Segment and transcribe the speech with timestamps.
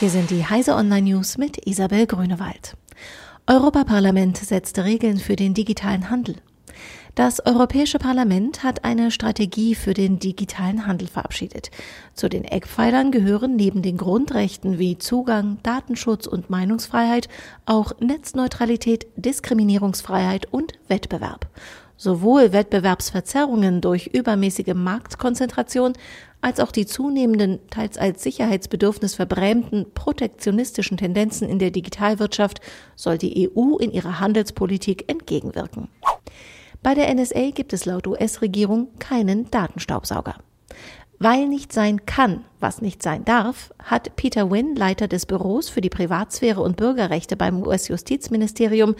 [0.00, 2.74] Hier sind die Heise Online News mit Isabel Grünewald.
[3.46, 6.36] Europaparlament setzt Regeln für den digitalen Handel.
[7.14, 11.70] Das Europäische Parlament hat eine Strategie für den digitalen Handel verabschiedet.
[12.14, 17.28] Zu den Eckpfeilern gehören neben den Grundrechten wie Zugang, Datenschutz und Meinungsfreiheit
[17.66, 21.50] auch Netzneutralität, Diskriminierungsfreiheit und Wettbewerb.
[22.00, 25.92] Sowohl Wettbewerbsverzerrungen durch übermäßige Marktkonzentration
[26.40, 32.62] als auch die zunehmenden, teils als Sicherheitsbedürfnis verbrämten protektionistischen Tendenzen in der Digitalwirtschaft
[32.96, 35.88] soll die EU in ihrer Handelspolitik entgegenwirken.
[36.82, 40.36] Bei der NSA gibt es laut US-Regierung keinen Datenstaubsauger.
[41.22, 45.82] Weil nicht sein kann, was nicht sein darf, hat Peter Wynne, Leiter des Büros für
[45.82, 48.94] die Privatsphäre und Bürgerrechte beim US-Justizministerium,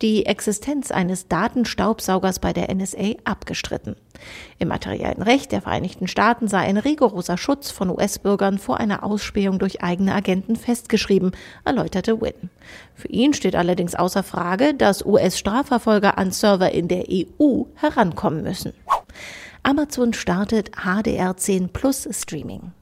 [0.00, 3.96] die Existenz eines Datenstaubsaugers bei der NSA abgestritten.
[4.60, 9.58] Im materiellen Recht der Vereinigten Staaten sei ein rigoroser Schutz von US-Bürgern vor einer Ausspähung
[9.58, 11.32] durch eigene Agenten festgeschrieben,
[11.64, 12.50] erläuterte Wynne.
[12.94, 18.74] Für ihn steht allerdings außer Frage, dass US-Strafverfolger an Server in der EU herankommen müssen.
[19.66, 22.72] Amazon startet HDR10 Plus Streaming.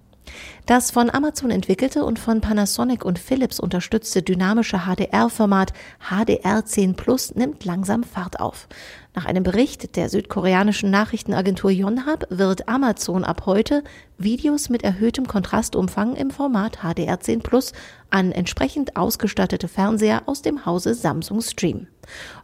[0.67, 5.73] Das von Amazon entwickelte und von Panasonic und Philips unterstützte dynamische HDR-Format
[6.11, 8.67] HDR10 Plus nimmt langsam Fahrt auf.
[9.15, 13.85] Nach einem Bericht der südkoreanischen Nachrichtenagentur Yonhap wird Amazon ab heute
[14.19, 17.73] Videos mit erhöhtem Kontrastumfang im Format HDR10 Plus
[18.11, 21.87] an entsprechend ausgestattete Fernseher aus dem Hause Samsung streamen.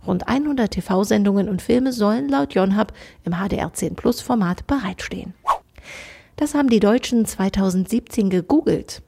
[0.07, 2.93] Rund 100 TV-Sendungen und Filme sollen laut Yonhap
[3.25, 5.35] im HDR10 Plus Format bereitstehen.
[6.37, 9.03] Das haben die Deutschen 2017 gegoogelt.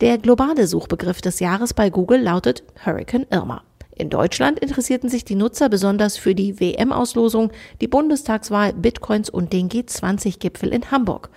[0.00, 3.62] Der globale Suchbegriff des Jahres bei Google lautet Hurricane Irma.
[3.96, 9.68] In Deutschland interessierten sich die Nutzer besonders für die WM-Auslosung, die Bundestagswahl, Bitcoins und den
[9.68, 11.30] G20-Gipfel in Hamburg.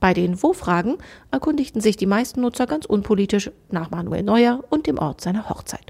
[0.00, 0.98] Bei den Wo-Fragen
[1.30, 5.89] erkundigten sich die meisten Nutzer ganz unpolitisch nach Manuel Neuer und dem Ort seiner Hochzeit.